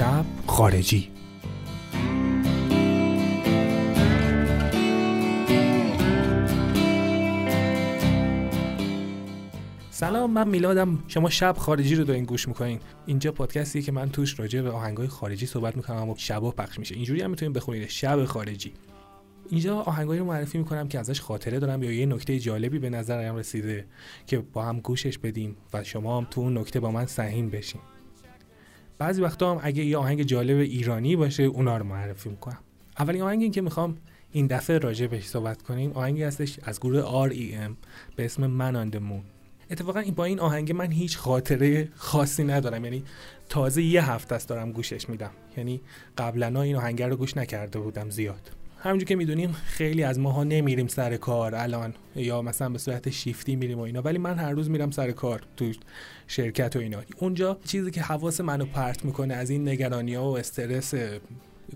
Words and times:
شب 0.00 0.24
خارجی. 0.46 1.10
سلام 9.90 10.30
من 10.30 10.48
میلادم. 10.48 10.98
شما 11.08 11.30
شب 11.30 11.56
خارجی 11.58 11.94
رو 11.94 12.04
دارین 12.04 12.24
گوش 12.24 12.48
می‌کنین. 12.48 12.80
اینجا 13.06 13.32
پادکستی 13.32 13.82
که 13.82 13.92
من 13.92 14.10
توش 14.10 14.40
راجع 14.40 14.62
به 14.62 14.70
آهنگای 14.70 15.08
خارجی 15.08 15.46
صحبت 15.46 15.76
می‌کنم 15.76 16.08
و 16.08 16.14
شبا 16.16 16.50
پخش 16.50 16.78
میشه. 16.78 16.94
اینجوری 16.94 17.22
هم 17.22 17.30
می‌تونین 17.30 17.52
بخونید 17.52 17.88
شب 17.88 18.24
خارجی. 18.24 18.72
اینجا 19.50 19.80
آهنگایی 19.80 20.20
رو 20.20 20.26
معرفی 20.26 20.58
می‌کنم 20.58 20.88
که 20.88 20.98
ازش 20.98 21.20
خاطره 21.20 21.58
دارم 21.58 21.82
یا 21.82 21.92
یه 21.92 22.06
نکته 22.06 22.38
جالبی 22.38 22.78
به 22.78 22.90
نظرم 22.90 23.36
رسیده 23.36 23.86
که 24.26 24.38
با 24.38 24.64
هم 24.64 24.80
گوشش 24.80 25.18
بدیم 25.18 25.56
و 25.72 25.84
شما 25.84 26.18
هم 26.18 26.26
تو 26.30 26.40
اون 26.40 26.58
نکته 26.58 26.80
با 26.80 26.90
من 26.90 27.06
سهیم 27.06 27.50
بشین. 27.50 27.80
بعضی 29.00 29.22
وقتا 29.22 29.50
هم 29.50 29.60
اگه 29.62 29.84
یه 29.84 29.96
آهنگ 29.96 30.22
جالب 30.22 30.58
ایرانی 30.58 31.16
باشه 31.16 31.42
اونا 31.42 31.76
رو 31.76 31.84
معرفی 31.84 32.28
می‌کنم. 32.28 32.58
اولین 32.98 33.22
آهنگی 33.22 33.50
که 33.50 33.60
می‌خوام 33.60 33.96
این 34.32 34.46
دفعه 34.46 34.78
راجع 34.78 35.06
بهش 35.06 35.28
صحبت 35.28 35.62
کنیم 35.62 35.92
آهنگی 35.92 36.22
هستش 36.22 36.58
از 36.62 36.80
گروه 36.80 37.28
REM 37.28 37.70
به 38.16 38.24
اسم 38.24 38.46
من 38.46 38.76
آندمون 38.76 39.22
اتفاقا 39.70 40.02
با 40.16 40.24
این 40.24 40.40
آهنگ 40.40 40.72
من 40.72 40.92
هیچ 40.92 41.18
خاطره 41.18 41.88
خاصی 41.96 42.44
ندارم. 42.44 42.84
یعنی 42.84 43.04
تازه 43.48 43.82
یه 43.82 44.10
هفته 44.10 44.34
است 44.34 44.48
دارم 44.48 44.72
گوشش 44.72 45.08
میدم. 45.08 45.30
یعنی 45.56 45.80
قبلا 46.18 46.62
این 46.62 46.76
آهنگ 46.76 47.02
رو 47.02 47.16
گوش 47.16 47.36
نکرده 47.36 47.78
بودم 47.78 48.10
زیاد. 48.10 48.50
همونجور 48.82 49.08
که 49.08 49.16
می‌دونیم 49.16 49.52
خیلی 49.52 50.02
از 50.02 50.18
ماها 50.18 50.44
نمیریم 50.44 50.86
سر 50.86 51.16
کار 51.16 51.54
الان 51.54 51.94
یا 52.16 52.42
مثلا 52.42 52.68
به 52.68 52.78
صورت 52.78 53.10
شیفتی 53.10 53.56
میریم 53.56 53.78
و 53.78 53.82
اینا 53.82 54.02
ولی 54.02 54.18
من 54.18 54.38
هر 54.38 54.50
روز 54.50 54.70
میرم 54.70 54.90
سر 54.90 55.10
کار 55.10 55.42
تو 55.56 55.72
شرکت 56.26 56.76
و 56.76 56.78
اینا. 56.78 56.98
اونجا 57.18 57.58
چیزی 57.64 57.90
که 57.90 58.02
حواس 58.02 58.40
منو 58.40 58.64
پرت 58.64 59.04
می‌کنه 59.04 59.34
از 59.34 59.50
این 59.50 59.68
نگرانی 59.68 60.14
ها 60.14 60.30
و 60.30 60.38
استرس 60.38 60.94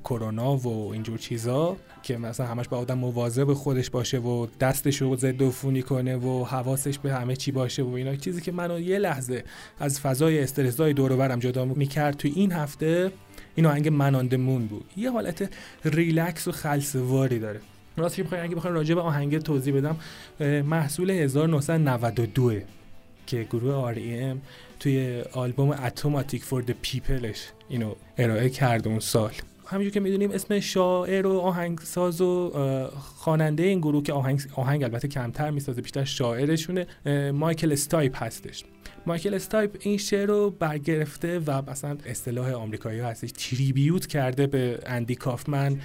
کرونا 0.04 0.56
و 0.56 0.92
اینجور 0.92 1.18
چیزا 1.18 1.76
که 2.02 2.18
مثلا 2.18 2.46
همش 2.46 2.68
با 2.68 2.78
آدم 2.78 2.98
مواظب 2.98 3.52
خودش 3.52 3.90
باشه 3.90 4.18
و 4.18 4.46
دستش 4.60 5.02
رو 5.02 5.16
ضد 5.16 5.42
عفونی 5.42 5.82
کنه 5.82 6.16
و 6.16 6.44
حواسش 6.44 6.98
به 6.98 7.12
همه 7.12 7.36
چی 7.36 7.52
باشه 7.52 7.82
و 7.82 7.94
اینا. 7.94 8.16
چیزی 8.16 8.40
که 8.40 8.52
منو 8.52 8.80
یه 8.80 8.98
لحظه 8.98 9.44
از 9.78 10.00
فضای 10.00 10.42
استرسای 10.42 10.92
دور 10.92 11.12
و 11.12 11.16
برم 11.16 11.38
جدا 11.38 11.64
می‌کرد 11.64 12.16
تو 12.16 12.28
این 12.34 12.52
هفته 12.52 13.12
این 13.54 13.66
آهنگ 13.66 13.88
مناندمون 13.88 14.66
بود. 14.66 14.84
یه 14.96 15.10
حالت 15.10 15.50
ریلکس 15.84 16.48
و 16.48 16.52
خلصواری 16.52 17.38
داره. 17.38 17.60
راستش 17.96 18.20
بخواید 18.20 18.44
اگه 18.44 18.56
بخواید 18.56 18.76
راجع 18.76 18.94
به 18.94 19.00
آهنگ 19.00 19.38
توضیح 19.38 19.74
بدم. 19.74 19.96
محصول 20.62 21.10
1992 21.10 22.52
که 23.26 23.46
گروه 23.50 23.94
R.E.M 23.94 24.36
توی 24.80 25.22
آلبوم 25.32 25.70
Automatic 25.70 26.44
for 26.44 26.62
the 26.62 26.70
People 26.70 27.29
ش 27.29 27.48
اینو 27.68 27.94
ارائه 28.18 28.50
کرد 28.50 28.88
اون 28.88 29.00
سال. 29.00 29.32
همینجور 29.66 29.92
که 29.92 30.00
می‌دونیم 30.00 30.30
اسم 30.30 30.60
شاعر 30.60 31.26
و 31.26 31.38
آهنگساز 31.38 32.20
و 32.20 32.52
خواننده 33.16 33.62
این 33.62 33.78
گروه 33.78 34.02
که 34.02 34.12
آهنگ, 34.12 34.40
آهنگ 34.54 34.82
البته 34.82 35.08
کمتر 35.08 35.50
می‌سازه 35.50 35.82
بیشتر 35.82 36.04
شاعرشونه 36.04 36.86
مایکل 37.34 37.72
استایپ 37.72 38.22
هستش. 38.22 38.64
مایکل 39.06 39.34
استایپ 39.34 39.76
این 39.80 39.96
شعر 39.96 40.26
رو 40.26 40.50
برگرفته 40.50 41.38
و 41.38 41.70
مثلا 41.70 41.96
اصطلاح 42.06 42.52
آمریکایی 42.52 43.00
هستش. 43.00 43.32
tribute 43.32 44.06
کرده 44.06 44.46
به 44.46 44.78
اندی 44.86 45.14
کافمن 45.14 45.80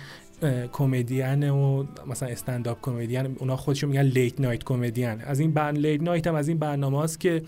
کمدین 0.71 1.49
و 1.49 1.85
مثلا 2.07 2.29
استنداپ 2.29 2.77
کمدین. 2.81 3.35
اونا 3.39 3.55
خودشون 3.55 3.89
میگن 3.89 4.01
لیت 4.01 4.41
نایت 4.41 4.63
کمدین. 4.63 5.21
از 5.21 5.39
این 5.39 5.51
برن 5.51 5.77
لیت 5.77 6.01
نایت 6.01 6.27
هم 6.27 6.35
از 6.35 6.47
این 6.47 6.57
برنامه 6.57 7.03
هست 7.03 7.19
که 7.19 7.41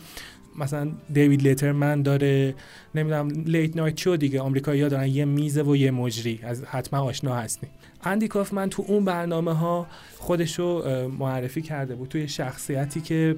مثلا 0.59 0.91
دیوید 1.13 1.41
لیترمن 1.41 2.01
داره 2.01 2.55
نمی‌دونم 2.95 3.29
لیت 3.29 3.77
نایت 3.77 3.99
شو 3.99 4.15
دیگه 4.15 4.41
آمریکایی‌ها 4.41 4.89
دارن 4.89 5.07
یه 5.07 5.25
میزه 5.25 5.61
و 5.61 5.75
یه 5.75 5.91
مجری 5.91 6.39
از 6.43 6.63
حتما 6.63 6.99
آشنا 6.99 7.35
هستی 7.35 7.67
اندی 8.03 8.27
کافمن 8.27 8.69
تو 8.69 8.85
اون 8.87 9.05
برنامه 9.05 9.53
ها 9.53 9.87
خودشو 10.17 10.83
معرفی 11.19 11.61
کرده 11.61 11.95
بود 11.95 12.09
توی 12.09 12.27
شخصیتی 12.27 13.01
که 13.01 13.35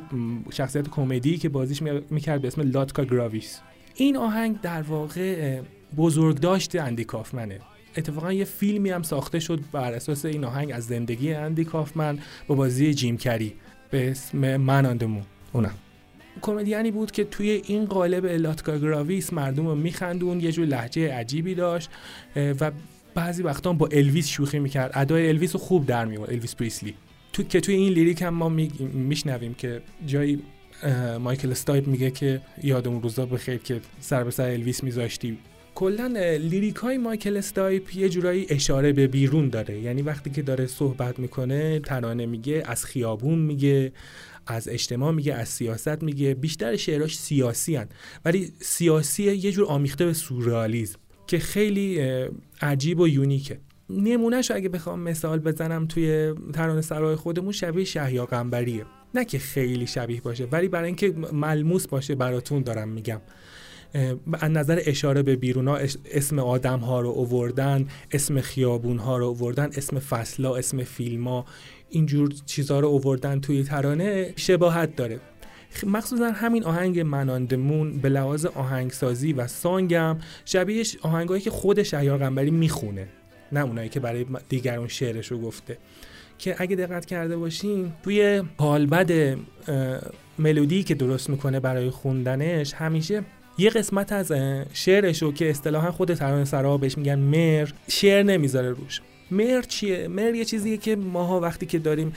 شخصیت 0.51 0.89
کمدی 0.89 1.37
که 1.37 1.49
بازیش 1.49 1.81
می‌کرد 2.09 2.41
به 2.41 2.47
اسم 2.47 2.61
لاتکا 2.61 3.03
گراویس. 3.03 3.59
این 3.95 4.17
آهنگ 4.17 4.61
در 4.61 4.81
واقع 4.81 5.61
بزرگ 5.97 6.39
داشته 6.39 6.81
اندی 6.81 7.03
کافمنه 7.03 7.59
اتفاقا 7.97 8.33
یه 8.33 8.45
فیلمی 8.45 8.89
هم 8.89 9.03
ساخته 9.03 9.39
شد 9.39 9.59
بر 9.71 9.93
اساس 9.93 10.25
این 10.25 10.45
آهنگ 10.45 10.71
از 10.71 10.85
زندگی 10.85 11.33
اندی 11.33 11.65
کافمن 11.65 12.19
با 12.47 12.55
بازی 12.55 12.93
جیم 12.93 13.17
کری 13.17 13.53
به 13.91 14.11
اسم 14.11 14.57
Man 14.57 14.85
on 14.85 14.94
the 14.94 15.06
Moon 15.06 15.23
اونم. 15.53 15.73
کمدیانی 16.43 16.91
بود 16.91 17.11
که 17.11 17.23
توی 17.23 17.61
این 17.65 17.85
قالب 17.85 18.25
لاتکا 18.25 18.77
گراویس 18.77 19.33
مردم 19.33 19.67
رو 19.67 19.75
میخندون 19.75 20.39
یه 20.39 20.51
جور 20.51 20.65
لهجه 20.65 21.13
عجیبی 21.13 21.55
داشت 21.55 21.89
و 22.35 22.71
بعضی 23.15 23.43
وقتا 23.43 23.73
با 23.73 23.89
الویس 23.91 24.27
شوخی 24.27 24.59
می‌کرد. 24.59 24.91
ادای 24.93 25.29
الویس 25.29 25.53
رو 25.53 25.59
خوب 25.59 25.85
در 25.85 26.05
میورد 26.05 26.29
الویس 26.29 26.55
پریسلی. 26.55 26.93
تو 27.33 27.43
که 27.43 27.59
توی 27.59 27.75
این 27.75 27.93
lyric 27.93 28.21
هم 28.21 28.33
ما 28.33 28.49
میشنویم 28.93 29.53
که 29.53 29.81
جایی 30.07 30.39
مایکل 31.19 31.51
استایپ 31.51 31.87
میگه 31.87 32.11
که 32.11 32.41
یادمون 32.63 33.01
روزا 33.01 33.25
بخیر 33.25 33.57
که 33.57 33.81
سر 33.99 34.23
به 34.23 34.31
سر 34.31 34.49
الویس 34.49 34.83
میذاشتی. 34.83 35.37
کلا 35.75 36.07
lyric 36.37 36.75
های 36.75 36.97
مایکل 36.97 37.37
استایپ 37.37 37.95
یه 37.95 38.09
جورایی 38.09 38.45
اشاره 38.49 38.93
به 38.93 39.07
بیرون 39.07 39.49
داره. 39.49 39.79
یعنی 39.79 40.01
وقتی 40.01 40.29
که 40.29 40.41
داره 40.41 40.67
صحبت 40.67 41.19
می‌کنه 41.19 41.79
ترانه 41.79 42.25
میگه 42.25 42.63
از 42.65 42.85
خیابون 42.85 43.39
میگه. 43.39 43.91
از 44.47 44.67
اجتماع 44.67 45.11
میگه 45.11 45.33
از 45.33 45.49
سیاست 45.49 46.03
میگه. 46.03 46.33
بیشتر 46.33 46.75
شعراش 46.75 47.17
سیاسی 47.17 47.75
هن. 47.75 47.89
ولی 48.25 48.53
سیاسی 48.61 49.23
یه 49.23 49.51
جور 49.51 49.65
آمیخته 49.65 50.05
به 50.05 50.13
سورئالیسم 50.13 50.99
که 51.27 51.39
خیلی 51.39 51.99
عجیب 52.61 52.99
و 52.99 53.07
unique 53.07 53.46
ه. 53.46 53.59
نمونهش 53.89 54.51
اگه 54.51 54.69
بخوام 54.69 54.99
مثال 54.99 55.39
بزنم 55.39 55.87
توی 55.87 56.33
ترانه 56.53 56.81
سرای 56.81 57.15
خودمون 57.15 57.51
شبیه 57.51 57.85
شهیار 57.85 58.25
قنبریه. 58.25 58.85
نه 59.15 59.25
که 59.25 59.39
خیلی 59.39 59.87
شبیه 59.87 60.21
باشه 60.21 60.45
ولی 60.51 60.67
برای 60.67 60.85
اینکه 60.85 61.13
ملموس 61.33 61.87
باشه 61.87 62.15
براتون 62.15 62.63
دارم 62.63 62.89
میگم. 62.89 63.21
از 64.33 64.51
نظر 64.51 64.81
اشاره 64.85 65.23
به 65.23 65.35
بیرونا 65.35 65.75
اسم 66.11 66.39
آدم 66.39 66.79
ها 66.79 67.01
رو 67.01 67.09
اووردن 67.09 67.87
اسم 68.11 68.41
خیابون 68.41 68.97
ها 68.97 69.17
رو 69.17 69.25
اووردن 69.25 69.69
اسم 69.75 69.99
فصلا 69.99 70.55
اسم 70.55 70.83
فیلم 70.83 71.27
ها 71.27 71.45
اینجور 71.89 72.29
چیزها 72.45 72.79
رو 72.79 72.87
اووردن 72.87 73.39
توی 73.39 73.63
ترانه 73.63 74.33
شباهت 74.35 74.95
داره. 74.95 75.19
مخصوصا 75.87 76.31
همین 76.31 76.63
آهنگ 76.63 76.99
مناندمون 76.99 77.97
به 77.97 78.09
لحاظ 78.09 78.45
آهنگسازی 78.45 79.33
و 79.33 79.47
سانگم 79.47 80.17
شبیه 80.45 80.83
آهنگایی 81.01 81.41
که 81.41 81.49
خود 81.49 81.83
شهیار 81.83 82.17
قنبری 82.17 82.51
می‌خونه 82.51 83.07
نه 83.51 83.59
اونایی 83.59 83.89
که 83.89 83.99
برای 83.99 84.25
دیگران 84.49 84.87
شعرش 84.87 85.27
رو 85.27 85.41
گفته. 85.41 85.77
که 86.37 86.55
اگه 86.57 86.75
دقت 86.75 87.05
کرده 87.05 87.37
باشین 87.37 87.93
توی 88.03 88.43
حالبد 88.57 89.37
ملودی 90.39 90.83
که 90.83 90.95
درست 90.95 91.29
می‌کنه 91.29 91.59
برای 91.59 91.89
خوندنش 91.89 92.73
همیشه 92.73 93.23
یه 93.57 93.69
قسمت 93.69 94.11
از 94.11 94.31
شعرش 94.73 95.21
رو 95.21 95.33
که 95.33 95.49
اصطلاحا 95.49 95.91
خود 95.91 96.13
ترانه 96.13 96.45
سرا 96.45 96.77
بهش 96.77 96.97
میگن 96.97 97.19
مر 97.19 97.69
شعر 97.87 98.23
نمی‌ذاره 98.23 98.69
روش. 98.69 99.01
مر 99.31 99.61
چیه؟ 99.61 100.07
مر 100.07 100.35
یه 100.35 100.45
چیزیه 100.45 100.77
که 100.77 100.95
ماها 100.95 101.39
وقتی 101.39 101.65
که 101.65 101.79
داریم 101.79 102.13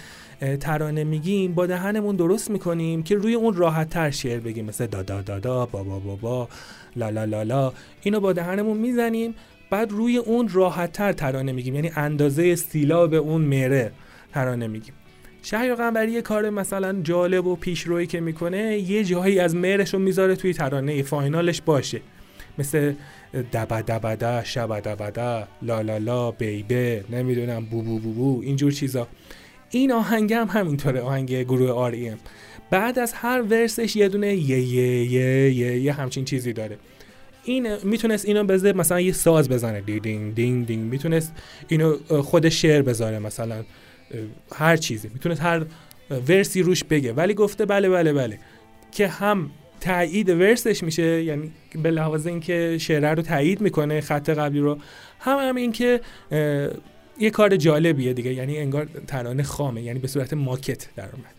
ترانه 0.61 1.05
میگیم 1.05 1.55
با 1.55 1.67
دهنمون 1.67 2.17
درست 2.17 2.51
می‌کنیم 2.51 3.03
که 3.03 3.15
روی 3.15 3.35
اون 3.35 3.55
راحت 3.55 3.91
تر 3.91 4.11
شعر 4.11 4.41
بگیم. 4.41 4.65
مثل 4.65 4.87
دا 4.87 5.03
دا 5.03 5.23
دا 5.23 5.39
دا 5.39 5.67
با 5.67 5.83
با 5.83 5.99
با 5.99 6.17
با 6.17 6.49
لا 6.97 7.11
لا 7.11 7.25
لا 7.25 7.43
لا. 7.43 7.73
اینو 8.03 8.21
با 8.21 8.33
دهنمون 8.33 8.77
می‌زنیم 8.77 9.35
بعد 9.71 9.91
روی 9.91 10.17
اون 10.17 10.49
راحت 10.53 10.93
تر 10.93 11.13
ترانه 11.13 11.53
میگیم. 11.53 11.75
یعنی 11.75 11.91
اندازه 11.97 12.55
سیلا 12.55 13.07
به 13.07 13.17
اون 13.17 13.43
مره 13.43 13.93
ترانه 14.35 14.67
میگیم. 14.67 14.95
شهر 15.49 15.75
قنبری 15.75 16.13
یه 16.13 16.23
کار 16.23 16.51
مثلا 16.51 17.01
جالب 17.03 17.47
و 17.47 17.57
پیشرویی 17.57 18.07
که 18.07 18.21
می‌کنه 18.21 18.79
یه 18.79 19.05
جایی 19.05 19.39
از 19.39 19.55
مهرش 19.55 19.95
رو 19.95 20.01
می‌ذاره 20.01 20.37
توی 20.37 20.55
ترانه 20.55 21.03
فاینالش 21.03 21.63
باشه. 21.63 22.01
مثل 22.59 22.93
دبا 23.53 23.81
دبدا 23.81 24.45
شبا 24.45 24.81
دبدا 24.81 25.49
لا 25.63 25.81
لا 25.81 25.99
لا 25.99 26.31
بیبه 26.31 27.05
نمی‌دونم 27.11 27.65
بو 27.65 27.83
بو 27.83 27.99
بو 27.99 28.13
بو 28.13 28.41
اینجور 28.43 28.73
چیزا. 28.73 29.09
این 29.71 29.93
آهنگ 29.93 30.33
هم 30.33 30.49
همینطوره 30.49 31.01
آهنگ 31.01 31.43
گروه 31.43 31.71
آر 31.71 31.95
ام. 31.97 32.19
بعد 32.71 32.99
از 32.99 33.13
هر 33.13 33.43
ورسش 33.43 33.97
یه 33.97 34.09
دونه 34.09 34.35
یه 34.35 34.61
یه 34.61 35.05
یه 35.05 35.51
یه, 35.53 35.81
یه 35.81 35.93
همچین 35.93 36.25
چیزی 36.25 36.53
داره. 36.53 36.79
این 37.45 37.77
می‌تونست 37.85 38.25
اینو 38.25 38.45
بذاره 38.45 38.77
مثلا 38.77 39.01
یه 39.01 39.13
ساز 39.13 39.49
بزنه. 39.49 39.81
دینگ 39.81 40.35
دینگ 40.35 40.67
دینگ 40.67 40.91
می‌تونست 40.91 41.33
اینو 41.69 41.97
خود 42.23 42.49
شعر 42.49 42.83
بذاره 42.83 43.19
مثلا. 43.19 43.65
هر 44.55 44.77
چیزی. 44.77 45.09
می‌تونست 45.09 45.43
هر 45.43 45.67
ورسی 46.29 46.63
روش 46.63 46.85
بگه. 46.85 47.13
ولی 47.13 47.35
گفته 47.35 47.67
بله 47.67 47.89
بله 47.89 48.13
بله. 48.13 48.39
که 48.93 49.09
هم 49.09 49.51
تایید 49.81 50.29
ورسش 50.29 50.83
میشه 50.83 51.23
یعنی 51.23 51.53
به 51.83 51.91
لحاظ 51.91 52.27
اینکه 52.27 52.79
شعر 52.81 53.15
رو 53.15 53.23
تایید 53.23 53.61
می‌کنه 53.61 54.01
خط 54.01 54.31
قبلی 54.31 54.61
رو 54.61 54.79
هم 55.21 55.39
هم 55.39 55.57
اینکه 55.57 56.01
یه 57.19 57.31
کار 57.33 57.57
جالبیه 57.57 58.13
دیگه. 58.13 58.35
یعنی 58.35 58.59
انگار 58.59 58.89
ترانه 59.07 59.43
خامه 59.43 59.83
یعنی 59.83 59.99
به 59.99 60.09
صورت 60.09 60.33
ماکت 60.33 60.89
در 60.97 61.09
اومد. 61.13 61.35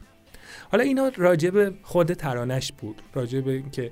حالا 0.71 0.83
اینا 0.83 1.11
راجب 1.17 1.83
خود 1.83 2.13
ترانش 2.13 2.71
بود. 2.71 3.01
راجب 3.13 3.47
اینکه 3.47 3.91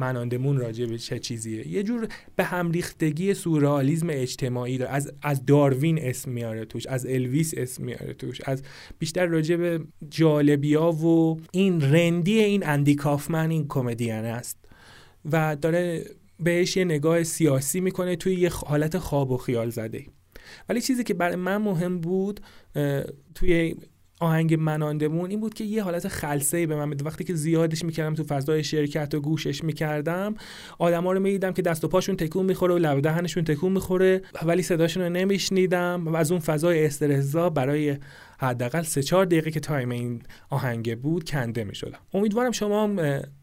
مناندمون 0.00 0.56
راجع 0.56 0.86
به 0.86 0.98
چه 0.98 1.18
چیزیه. 1.18 1.68
یه 1.68 1.82
جور 1.82 2.08
به 2.36 2.44
هم 2.44 2.70
ریختگی 2.70 3.34
سورئالیسم 3.34 4.06
اجتماعی 4.10 4.78
داره 4.78 4.90
از 4.90 5.12
از 5.22 5.46
داروین 5.46 5.98
اسم 6.02 6.30
میاره 6.30 6.64
توش 6.64 6.86
از 6.86 7.06
الویس 7.06 7.54
اسم 7.56 7.84
میاره 7.84 8.14
توش 8.14 8.40
از 8.44 8.62
بیشتر 8.98 9.26
راجع 9.26 9.56
به 9.56 9.80
جالبیا 10.10 10.92
و 10.92 11.40
این 11.52 11.80
رندی 11.80 12.38
این 12.38 12.66
اندی 12.66 12.94
کافمن 12.94 13.50
این 13.50 13.66
کمدین 13.68 14.12
است. 14.12 14.56
و 15.32 15.56
داره 15.56 16.04
بهش 16.40 16.76
یه 16.76 16.84
نگاه 16.84 17.22
سیاسی 17.22 17.80
می‌کنه 17.80 18.16
توی 18.16 18.34
یه 18.34 18.50
حالت 18.50 18.98
خواب 18.98 19.30
و 19.30 19.36
خیال 19.36 19.70
زده. 19.70 20.04
ولی 20.68 20.80
چیزی 20.80 21.04
که 21.04 21.14
برای 21.14 21.36
من 21.36 21.56
مهم 21.56 22.00
بود 22.00 22.40
توی 23.34 23.76
آهنگ 24.20 24.54
مناندمون 24.54 25.30
این 25.30 25.40
بود 25.40 25.54
که 25.54 25.64
یه 25.64 25.82
حالت 25.82 26.08
خلصه 26.08 26.66
به 26.66 26.76
من 26.76 26.96
وقتی 27.04 27.24
که 27.24 27.34
زیادش 27.34 27.84
می‌کردم 27.84 28.14
تو 28.14 28.24
فضای 28.24 28.64
شرکت 28.64 29.14
و 29.14 29.20
گوشش 29.20 29.64
می‌کردم 29.64 30.34
آدما 30.78 31.12
رو 31.12 31.20
می‌دیدم 31.20 31.52
که 31.52 31.62
دست 31.62 31.84
و 31.84 31.88
پاشون 31.88 32.16
تکون 32.16 32.46
می‌خوره 32.46 32.74
و 32.74 32.78
لب 32.78 33.00
دهنشون 33.00 33.44
تکون 33.44 33.72
می‌خوره 33.72 34.22
ولی 34.42 34.62
صداشون 34.62 35.02
رو 35.02 35.08
نمیشنیدم 35.08 36.08
و 36.08 36.16
از 36.16 36.30
اون 36.30 36.40
فضای 36.40 36.86
استرزا 36.86 37.50
برای 37.50 37.96
حداقل 38.38 38.82
سه 38.82 39.02
چهار 39.02 39.24
دقیقه 39.24 39.50
که 39.50 39.60
تایم 39.60 39.90
این 39.90 40.22
آهنگ 40.50 41.00
بود 41.00 41.24
کنده 41.24 41.64
می‌شدم. 41.64 41.98
امیدوارم 42.14 42.52
شما 42.52 42.90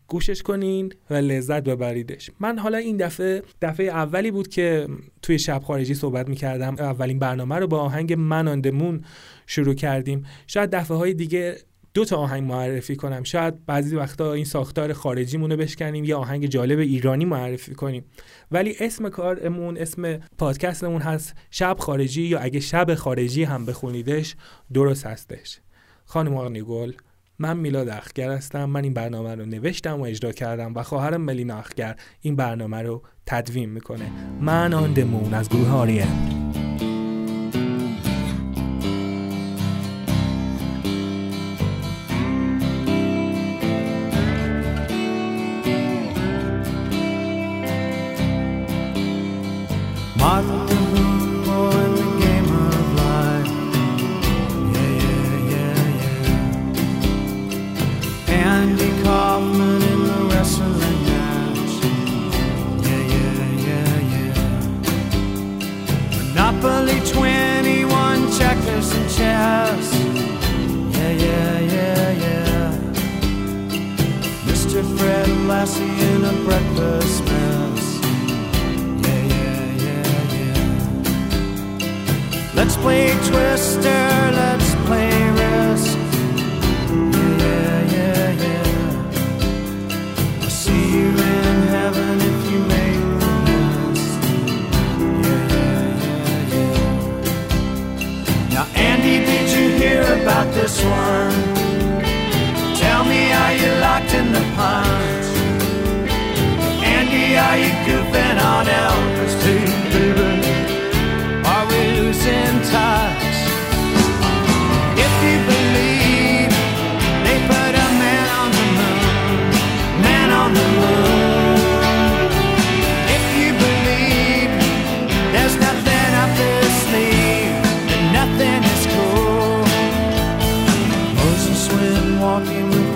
گوشش 0.08 0.42
کنین 0.42 0.94
و 1.10 1.14
لذت 1.14 1.64
ببریدش. 1.64 2.32
من 2.40 2.60
حالا 2.60 2.78
این 2.78 2.98
دفعه 2.98 3.42
دفعه 3.62 3.86
اولی 3.86 4.32
بود 4.32 4.48
که 4.48 4.88
توی 5.22 5.40
شب 5.40 5.62
خارجی 5.64 5.94
صحبت 5.94 6.30
می‌کردم. 6.30 6.76
اولین 6.80 7.20
برنامه 7.20 7.56
رو 7.56 7.68
با 7.68 7.80
آهنگ 7.80 8.14
مناندمون 8.14 9.02
شروع 9.48 9.74
کردیم. 9.74 10.26
شاید 10.48 10.70
دفعه 10.70 10.98
های 10.98 11.14
دیگه 11.14 11.58
دو 11.94 12.06
تا 12.06 12.18
آهنگ 12.18 12.44
معرفی 12.44 12.96
کنم. 12.96 13.24
شاید 13.24 13.66
بعضی 13.66 13.96
وقتا 13.96 14.34
این 14.34 14.46
ساختار 14.46 14.94
خارجی 14.94 15.38
مونو 15.38 15.58
بشکنیم 15.58 16.04
یا 16.04 16.18
آهنگ 16.18 16.46
جالب 16.46 16.80
ایرانی 16.80 17.26
معرفی 17.26 17.76
کنیم. 17.76 18.06
ولی 18.52 18.76
اسم 18.80 19.10
کارمون 19.10 19.78
اسم 19.78 20.20
پادکستمون 20.38 21.02
هست 21.02 21.34
شب 21.52 21.76
خارجی 21.80 22.22
یا 22.22 22.40
اگه 22.40 22.60
شب 22.60 22.96
خارجی 22.96 23.44
هم 23.44 23.66
بخونیدش 23.66 24.36
درست 24.74 25.06
هستش. 25.06 25.60
خانم 26.06 26.34
آقای 26.38 26.62
گل. 26.62 26.92
من 27.40 27.58
میلاد 27.58 27.90
اخگر 27.90 28.32
هستم 28.32 28.66
من 28.66 28.84
این 28.84 28.94
برنامه 28.94 29.36
رو 29.36 29.46
نوشتم 29.46 30.00
و 30.00 30.04
اجرا 30.04 30.32
کردم 30.32 30.74
و 30.76 30.84
خواهرم 30.84 31.22
ملینا 31.22 31.58
اخگر 31.58 31.96
این 32.22 32.36
برنامه 32.36 32.82
رو 32.82 33.02
تدوین 33.26 33.70
می‌کنه. 33.70 34.12
من 34.42 34.74
آن 34.74 34.94
دمون 34.94 35.34
از 35.34 35.50
گروه 35.50 35.72
آریه 35.72 36.08
Yeah, 70.92 71.12
yeah, 71.12 71.60
yeah, 71.60 72.12
yeah. 72.26 72.72
Mr. 74.48 74.82
Fred 74.98 75.30
Lassie 75.48 75.84
in 75.84 76.26
a 76.26 76.34
breakfast 76.46 77.24
mess. 77.26 77.86
Yeah, 79.06 79.24
yeah, 79.36 79.86
yeah, 79.86 80.36
yeah. 80.36 81.04
Let's 82.56 82.76
play 82.78 83.12
Twister. 83.30 84.08
Let's 84.40 84.67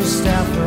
step 0.03 0.60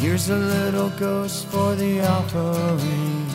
Here's 0.00 0.30
a 0.30 0.36
little 0.36 0.88
ghost 0.98 1.44
for 1.48 1.74
the 1.74 2.00
offering. 2.00 3.26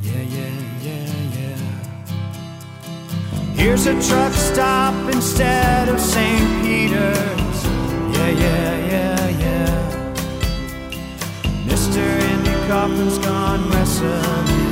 Yeah, 0.00 0.22
yeah, 0.22 0.54
yeah, 0.80 1.12
yeah. 1.36 1.58
Here's 3.54 3.86
a 3.86 3.94
truck 4.00 4.32
stop 4.32 4.94
instead 5.12 5.88
of 5.88 6.00
St. 6.00 6.62
Peter's. 6.62 7.64
Yeah, 8.14 8.28
yeah, 8.28 8.86
yeah, 8.92 9.28
yeah. 9.44 10.14
Mr. 11.66 11.98
Andy 11.98 12.54
Kaufman's 12.68 13.18
gone 13.18 13.68
wrestling. 13.70 14.69